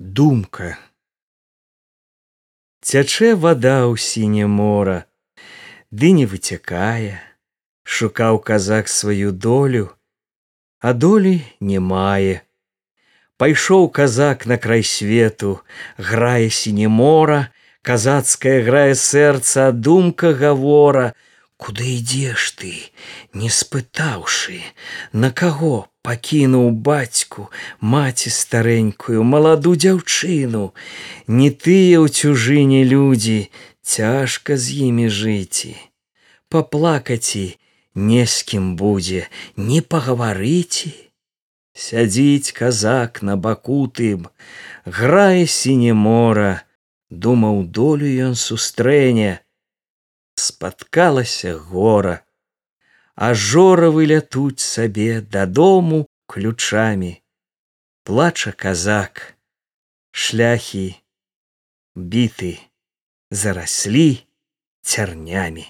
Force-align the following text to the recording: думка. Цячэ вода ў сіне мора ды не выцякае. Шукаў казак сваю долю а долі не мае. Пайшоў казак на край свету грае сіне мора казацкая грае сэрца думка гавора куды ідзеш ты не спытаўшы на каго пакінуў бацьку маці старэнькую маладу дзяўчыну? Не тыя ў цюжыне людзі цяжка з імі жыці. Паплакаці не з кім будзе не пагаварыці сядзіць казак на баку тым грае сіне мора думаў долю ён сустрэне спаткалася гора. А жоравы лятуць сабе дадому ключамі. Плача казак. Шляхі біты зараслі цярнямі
думка. 0.00 0.78
Цячэ 2.80 3.36
вода 3.36 3.84
ў 3.84 4.00
сіне 4.00 4.48
мора 4.48 5.04
ды 5.92 6.16
не 6.16 6.24
выцякае. 6.24 7.20
Шукаў 7.84 8.40
казак 8.40 8.88
сваю 8.88 9.28
долю 9.36 9.92
а 10.80 10.96
долі 10.96 11.44
не 11.60 11.84
мае. 11.84 12.40
Пайшоў 13.36 13.92
казак 13.92 14.48
на 14.48 14.56
край 14.56 14.88
свету 14.88 15.60
грае 16.00 16.48
сіне 16.48 16.88
мора 16.88 17.52
казацкая 17.84 18.64
грае 18.64 18.96
сэрца 18.96 19.68
думка 19.68 20.32
гавора 20.32 21.12
куды 21.60 21.86
ідзеш 21.98 22.44
ты 22.60 22.72
не 23.40 23.50
спытаўшы 23.56 24.58
на 25.12 25.30
каго 25.42 25.74
пакінуў 26.06 26.70
бацьку 26.88 27.48
маці 27.94 28.32
старэнькую 28.36 29.26
маладу 29.34 29.76
дзяўчыну? 29.76 30.64
Не 31.28 31.50
тыя 31.52 32.00
ў 32.00 32.08
цюжыне 32.08 32.82
людзі 32.92 33.38
цяжка 33.84 34.56
з 34.56 34.88
імі 34.88 35.12
жыці. 35.20 35.76
Паплакаці 36.48 37.46
не 37.94 38.24
з 38.26 38.42
кім 38.48 38.74
будзе 38.76 39.26
не 39.56 39.80
пагаварыці 39.82 40.92
сядзіць 41.74 42.52
казак 42.56 43.22
на 43.22 43.36
баку 43.36 43.86
тым 44.00 44.26
грае 44.84 45.46
сіне 45.46 45.92
мора 45.94 46.62
думаў 47.10 47.62
долю 47.78 48.10
ён 48.26 48.34
сустрэне 48.34 49.30
спаткалася 50.40 51.56
гора. 51.56 52.20
А 53.14 53.34
жоравы 53.34 54.06
лятуць 54.08 54.64
сабе 54.64 55.20
дадому 55.20 56.06
ключамі. 56.26 57.12
Плача 58.02 58.52
казак. 58.52 59.36
Шляхі 60.10 60.96
біты 61.94 62.58
зараслі 63.30 64.26
цярнямі 64.82 65.66